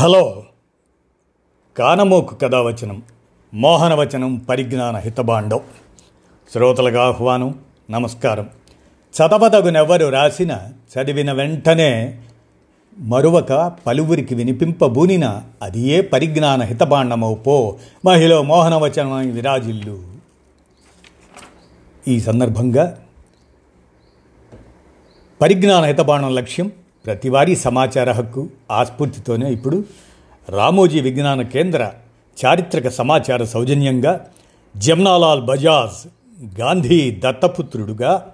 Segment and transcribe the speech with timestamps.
[0.00, 0.42] Hello.
[1.78, 3.02] కానమోకు కథావచనం
[3.54, 5.60] మోహనవచనం పరిజ్ఞాన హితబాండం
[6.52, 8.48] శ్రోతలకు ఆహ్వానం నమస్కారం.
[9.16, 10.58] చదవదగునెవ్వరు రాసిన
[10.96, 12.20] చదివిన వెంటనే
[12.98, 20.02] మరువక పలువురికి వినిపింపబూనిన అది ఏ పరిజ్ఞాన హితభాండమవు పో మహిళ మోహనవచనం విరాజిల్లు.
[22.08, 22.98] ఈ సందర్భంగా
[25.40, 26.72] పరిజ్ఞాన హితబాండం లక్ష్యం
[27.06, 29.84] ప్రతివారీ సమాచార హక్కు ఆస్ఫూర్తితోనే ఇప్పుడు
[30.48, 31.92] రామోజీ విజ్ఞాన కేంద్ర
[32.44, 34.26] చారిత్రక సమాచార సౌజన్యంగా
[34.76, 36.08] జమ్నాలాల్ బజాజ్
[36.60, 38.32] గాంధీ దత్తపుత్రుడుగా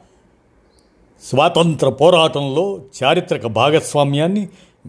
[1.22, 4.48] స్వాతంత్ర పోరాటంలో చారిత్రక భాగస్వామ్యాన్ని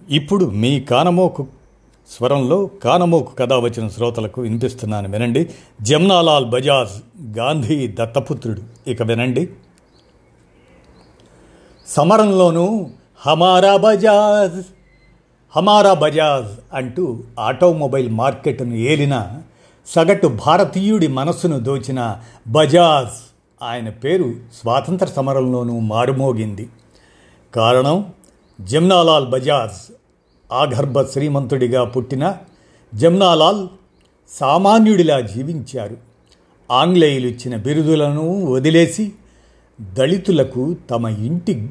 [0.09, 1.47] ఇప్పుడు మీ కానమోకు
[2.09, 5.09] స్వరంలో కానమోకు కథ వచ్చిన శ్రోతలకు వినిపిస్తున్నాను.
[5.09, 5.49] వినండి.
[5.81, 8.89] జమ్నాలాల్ బజాజ్ గాంధీ దత్తపుత్రుడు.
[8.89, 9.49] ఇక వినండి.
[11.87, 12.89] సమరంలోనూ
[13.19, 14.65] హమారా బజాజ్
[15.55, 19.27] హమారా బజాజ్ అంటూ ఆటోమొబైల్ మార్కెట్ను ఏలిన
[19.87, 26.69] సగటు భారతీయుడి మనస్సును దోచిన బజాజ్ ఆయన పేరు స్వాతంత్ర సమరంలోనూ మారుమోగింది.
[27.55, 28.05] కారణం
[28.61, 29.93] జమ్నాలాల్ బజాజ్
[30.53, 32.37] ఆగర్భ శ్రీమంతుడిగా పుట్టిన
[32.95, 33.67] జమ్నాలాల్
[34.29, 35.97] సామాన్యుడిలా జీవించారు.
[36.71, 39.11] ఆంగ్లేయులు ఇచ్చిన బిరుదులను వదిలేసి
[39.81, 41.69] దళితులకు తమ ఇంటి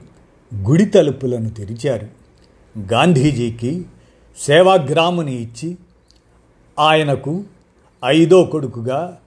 [0.54, 2.08] గుడి తలుపులను తెరిచారు.
[2.92, 3.84] గాంధీజీకి
[4.38, 5.76] సేవాగ్రాముని ఇచ్చి
[6.78, 7.44] ఆయనకు
[8.04, 9.18] ఐదో కొడుకుగా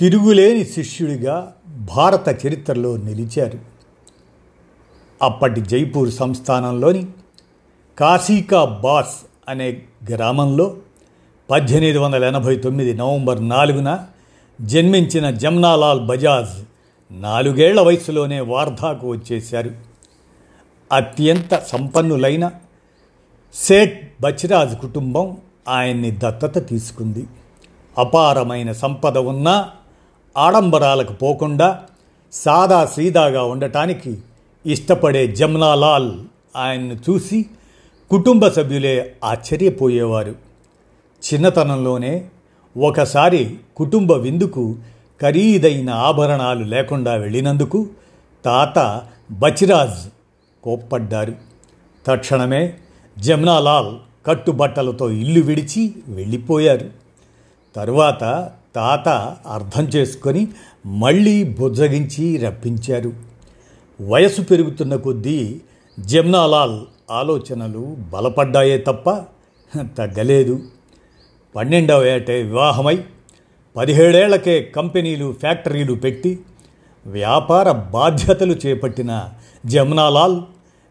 [0.00, 3.58] తిరుగులేని శిష్యుడిగా భారత చరిత్రలో నిలిచారు.
[5.22, 7.06] అప్పటి జైపూర్ సంస్థానంలోని
[7.98, 9.16] కాశీకా బాస్
[9.48, 10.76] అనే గ్రామంలో
[11.50, 14.06] పద్దెనిమిది వందల ఎనభై తొమ్మిది నవంబర్ నాలుగున
[14.60, 16.64] జన్మించిన జమ్నాలాల్ బజాజ్
[17.22, 19.91] నాలుగేళ్ళ వయసులోనే వార్ధాకు వచ్చేశారు.
[20.92, 22.50] అత్యంత సంపన్నులైన
[23.54, 25.36] సేట్ బచిరాజ్ కుటుంబం
[25.68, 27.26] ఆయన్ని దత్తత తీసుకుంది.
[27.98, 29.70] అపారమైన సంపద ఉన్నా
[30.36, 31.84] ఆడంబరాలకు పోకుండా
[32.32, 34.18] సాదా సీదాగా ఉండటానికి
[34.66, 36.12] ఇష్టపడే జమ్నాలాల్
[36.56, 37.46] ఆయన్ను చూసి
[38.10, 40.34] కుటుంబ సభ్యులే ఆశ్చర్యపోయేవారు.
[41.22, 42.28] చిన్నతనంలోనే
[42.76, 44.76] ఒకసారి కుటుంబ విందుకు
[45.22, 47.86] ఖరీదైన ఆభరణాలు లేకుండా వెళ్ళినందుకు
[48.44, 50.08] తాత బచిరాజ్
[50.62, 51.34] కోప్పడ్డారు.
[52.06, 52.78] తక్షణమే
[53.18, 53.96] జమ్నాలాల్
[54.26, 56.90] కట్టుబట్టలతో ఇల్లు విడిచి వెళ్ళిపోయారు.
[57.76, 59.08] తరువాత తాత
[59.46, 60.48] అర్థం చేసుకొని
[60.86, 63.12] మళ్ళీ బుజ్జగించి రప్పించారు.
[64.08, 65.60] వయసు పెరుగుతున్న కొద్దీ
[66.00, 66.80] జమ్నాలాల్
[67.10, 69.10] ఆలోచనలు బలపడ్డాయే తప్ప
[69.82, 70.60] తగ్గలేదు.
[71.56, 73.04] పన్నెండవ ఏటే వివాహమై
[73.76, 76.38] పదిహేడేళ్ళకే కంపెనీలు ఫ్యాక్టరీలు పెట్టి
[77.06, 79.28] వ్యాపార బాధ్యతలు చేపట్టిన
[79.66, 80.40] జమ్నాలాల్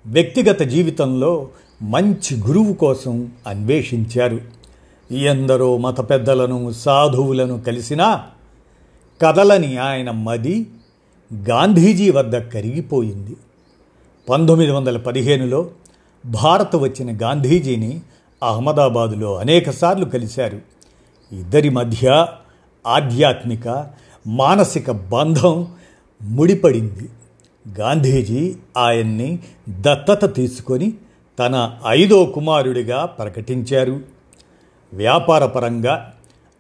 [0.06, 1.50] వ్యక్తిగత జీవితంలో
[1.82, 4.40] మంచి గురువు కోసం అన్వేషించారు.
[5.14, 8.24] ఎందరో మత పెద్దలను సాధువులను కలిసినా
[9.22, 10.68] కదలని ఆయన మది
[11.34, 13.38] గాంధీజీ వద్ద కరిగిపోయింది.
[14.30, 15.70] పంతొమ్మిది వందల పదిహేనులో
[16.26, 18.02] భారత్ వచ్చిన గాంధీజీని
[18.44, 20.60] అహ్మదాబాదులో అనేకసార్లు కలిశారు.
[21.32, 22.28] ఇద్దరి మధ్య
[22.88, 23.88] ఆధ్యాత్మిక
[24.28, 25.68] మానసిక బంధం
[26.22, 27.10] ముడిపడింది.
[27.68, 29.40] గాంధీజీ ఆయన్ని
[29.70, 30.94] దత్తత తీసుకొని
[31.40, 34.00] తన ఐదో కుమారుడిగా ప్రకటించారు.
[34.94, 36.12] వ్యాపారపరంగా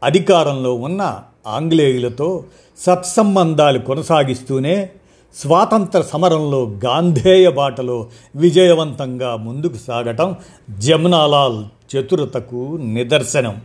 [0.03, 2.43] అధికారంలో ఉన్న ఆంగ్లేయులతో
[2.77, 4.89] సత్సంబంధాలు కొనసాగిస్తూనే
[5.35, 10.35] స్వాతంత్ర సమరంలో గాంధేయ బాటలో విజయవంతంగా ముందుకు సాగటం
[10.77, 13.61] జమునాలాల్ చతురతకు నిదర్శనం.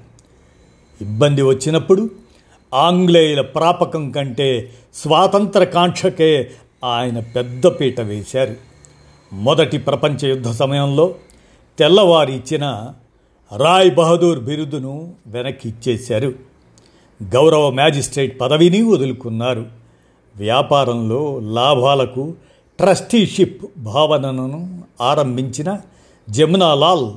[1.01, 2.11] ఇబ్బంది వచ్చినప్పుడు
[2.75, 6.51] ఆంగ్లేయుల ప్రాపకం కంటే స్వాతంత్ర కాంక్షకే
[6.87, 8.55] ఆయన పెద్దపీట వేశారు.
[9.33, 11.15] మొదటి ప్రపంచ యుద్ధ సమయంలో
[11.79, 12.65] తెల్లవారి ఇచ్చిన
[13.57, 16.35] రాయ్ బహదూర్ బిరుదును వెనక్కి ఇచ్చేశారు
[17.35, 19.67] గౌరవ మ్యాజిస్ట్రేట్ పదవిని వదులుకున్నారు.
[20.37, 22.35] వ్యాపారంలో లాభాలకు
[22.79, 25.79] ట్రస్టీషిప్ భావనను ఆరంభించిన
[26.31, 27.11] జమునాలాల్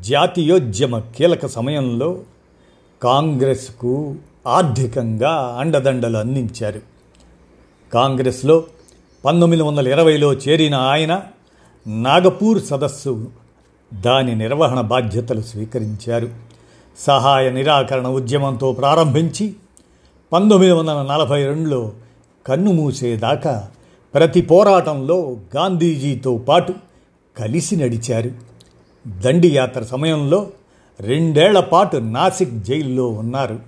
[0.00, 2.18] జాతీయోద్యమ కీలక సమయంలో
[3.02, 4.14] కాంగ్రెస్కు
[4.46, 6.80] ఆర్థికంగా అండదండలు అందించారు.
[7.94, 8.64] కాంగ్రెస్లో
[9.24, 11.22] పంతొమ్మిది వందల ఇరవైలో చేరిన ఆయన
[11.86, 13.30] నాగపూర్ సదస్సు
[13.94, 16.28] దాని నిర్వహణ బాధ్యతలు స్వీకరించారు.
[16.98, 19.54] సహాయ నిరాకరణ ఉద్యమంతో ప్రారంభించి
[20.32, 21.92] పంతొమ్మిది వందల నలభై రెండులో
[22.46, 23.68] కన్ను మూసేదాకా
[24.14, 26.74] ప్రతి పోరాటంలో గాంధీజీతో పాటు
[27.36, 28.30] కలిసి నడిచారు.
[29.06, 30.46] దండి యాత్ర సమయంలో
[31.00, 33.58] రెండేళ్ళ పాటు నాసిక్ జైల్లో ఉన్నారు.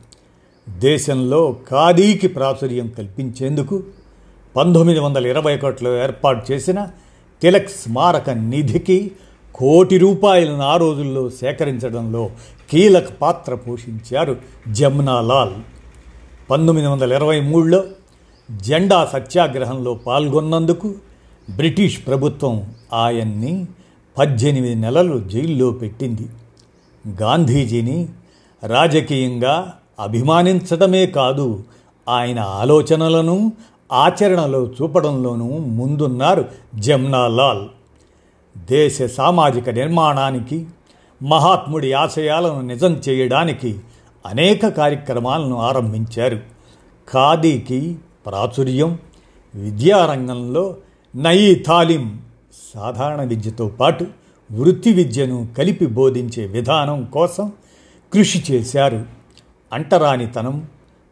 [0.68, 3.82] దేశంలో ఖాదీకి ప్రాచుర్యం కల్పించేందుకు
[4.56, 6.88] పంతొమ్మిది వందల ఇరవై ఒకటిలో ఏర్పాటు చేసిన
[7.42, 9.10] తిలక్ స్మారక నిధికి
[9.54, 12.30] కోటి రూపాయలను ఆ రోజుల్లో సేకరించడంలో
[12.70, 14.36] కీలక పాత్ర పోషించారు
[14.68, 15.52] జమునాలాల్.
[16.50, 17.84] పంతొమ్మిది వందల ఇరవై మూడులో
[18.50, 20.94] జెండా సత్యాగ్రహంలో పాల్గొన్నందుకు
[21.56, 23.66] బ్రిటిష్ ప్రభుత్వం ఆయన్ని
[24.18, 26.28] పద్దెనిమిది నెలలు జైల్లో పెట్టింది.
[27.22, 28.08] గాంధీజీని
[28.66, 31.64] రాజకీయంగా అభిమానించడమే కాదు
[32.08, 33.52] ఆయన ఆలోచనలను
[33.92, 36.44] ఆచరణలో చూపడంలోనూ ముందున్నారు
[36.74, 37.68] జమ్నాలాల్.
[38.58, 40.66] దేశ సామాజిక నిర్మాణానికి
[41.22, 43.78] మహాత్ముడి ఆశయాలను నిజం చేయడానికి
[44.26, 46.36] అనేక కార్యక్రమాలను ఆరంభించారు.
[47.12, 47.96] ఖాదీకి
[48.26, 48.98] ప్రాచుర్యం
[49.54, 50.76] విద్యారంగంలో
[51.16, 52.20] నయీ తాలిం
[52.74, 54.06] సాధారణ విద్యతో పాటు
[54.52, 57.52] వృత్తి విద్యను కలిపి బోధించే విధానం కోసం
[58.12, 59.06] కృషి చేశారు.
[59.72, 60.66] అంటరానితనం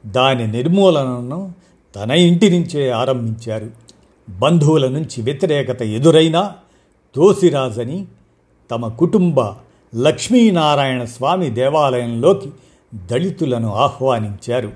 [0.06, 1.52] దాని నిర్మూలనను
[1.96, 3.70] తన ఇంటి నుంచే ఆరంభించారు.
[4.30, 6.52] బంధువుల నుంచి వ్యతిరేకత ఎదురైనా
[7.14, 8.06] తోసిరాజని
[8.70, 9.40] తమ కుటుంబ
[9.94, 12.50] లక్ష్మీనారాయణ స్వామి దేవాలయంలోకి
[12.94, 14.72] దళితులను ఆహ్వానించారు.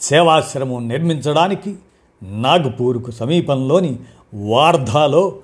[0.00, 1.74] సేవాశ్రమం నిర్మించడానికి
[2.22, 3.96] నాగపూర్కు సమీపంలోని
[4.34, 5.34] వార్ధాలో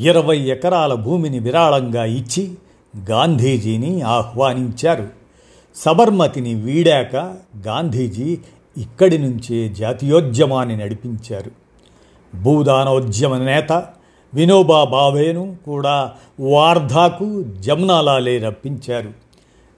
[0.00, 2.54] ఇరవై ఎకరాల భూమిని విరాళంగా ఇచ్చి
[3.10, 5.08] గాంధీజీని ఆహ్వానించారు.
[5.76, 7.16] సబర్మతిని వీడాక
[7.66, 8.38] గాంధీజీ
[8.78, 11.50] ఇక్కడి నుంచే జాతీయోద్యమాన్ని నడిపించారు.
[12.32, 13.72] భూదానోద్యమ నేత
[14.32, 15.96] వినోబా భావేను కూడా
[16.40, 17.26] వార్ధాకు
[17.66, 19.10] జమ్నాలాలే రప్పించారు.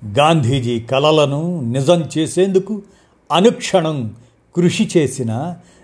[0.02, 1.42] గాంధీజీ కలలను
[1.72, 2.74] నిజం చేసేందుకు
[3.30, 3.96] అనుక్షణం
[4.54, 5.32] కృషి చేసిన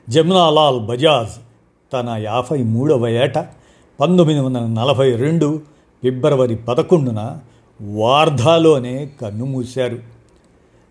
[0.09, 1.37] జమ్నాలాల్ బజాజ్
[1.93, 3.39] తన యాభై మూడవ ఏట
[3.99, 5.49] పంతొమ్మిది వందల నలభై రెండు
[6.03, 7.21] ఫిబ్రవరి పదకొండున
[7.81, 9.99] వార్ధాలోనే కన్నుమూశారు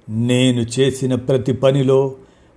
[0.10, 2.12] నేను చేసిన ప్రతి పనిలో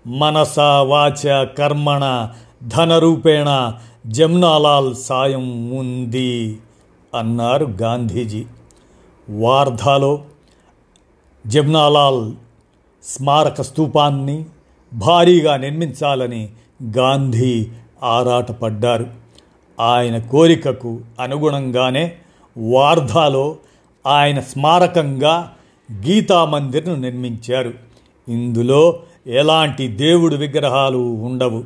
[0.06, 2.28] మనస వాచ కర్మణ
[2.62, 3.72] ధనరూపేణ
[4.06, 6.58] జమ్నాలాల్ సాయం ఉంది
[7.18, 8.44] అన్నారు గాంధీజీ.
[9.30, 10.22] వార్ధాలో
[11.46, 12.32] జమ్నాలాల్
[13.04, 14.44] స్మారక స్తూపాన్ని
[14.94, 16.48] భారీగా నిర్మించాలని
[16.96, 17.66] గాంధీ
[18.02, 19.06] ఆరాటపడ్డారు.
[19.80, 22.12] ఆయన కోరికకు అనుగుణంగానే
[22.58, 23.56] వార్ధాలో
[24.06, 25.52] ఆయన స్మారకంగా
[25.92, 27.74] గీతామందిర్ను నిర్మించారు.
[28.28, 31.64] ఇందులో ఎలాంటి దేవుడు విగ్రహాలు ఉండవు.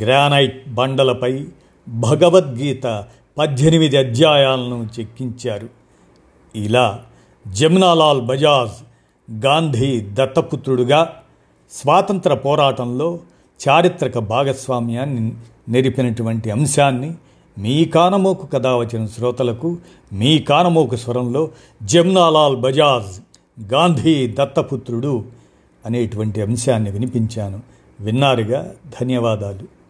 [0.00, 1.46] గ్రానైట్ బండలపై
[1.88, 3.04] భగవద్గీత
[3.38, 5.68] పద్దెనిమిది అధ్యాయాలను చెక్కించారు.
[6.56, 7.02] ఇలా
[7.48, 8.84] జమునాలాల్ బజాజ్
[9.46, 11.16] గాంధీ దత్తపుత్రుడుగా
[11.70, 13.18] స్వాతంత్ర పోరాటంలో
[13.68, 15.32] చారిత్రక భాగస్వామ్యాన్ని
[15.68, 17.14] నెరిపినటువంటి అంశాన్ని
[17.58, 19.76] మీ కానమోకు కథ వచ్చిన శ్రోతలకు
[20.12, 21.50] మీ కానమోకు స్వరంలో
[21.82, 23.20] జమునాలాల్ బజాజ్
[23.72, 25.24] గాంధీ దత్తపుత్రుడు
[25.86, 27.62] అనేటువంటి అంశాన్ని వినిపించాను.
[28.00, 28.74] విన్నారుగా?
[29.00, 29.83] ధన్యవాదాలు.